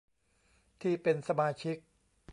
[0.81, 1.75] ที่เป็นสมาชิก